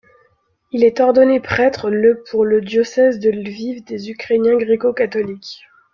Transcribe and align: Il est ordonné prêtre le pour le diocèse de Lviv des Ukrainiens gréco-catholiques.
Il 0.71 0.83
est 0.83 0.99
ordonné 0.99 1.39
prêtre 1.39 1.91
le 1.91 2.23
pour 2.27 2.43
le 2.43 2.61
diocèse 2.61 3.19
de 3.19 3.29
Lviv 3.29 3.83
des 3.83 4.09
Ukrainiens 4.09 4.57
gréco-catholiques. 4.57 5.61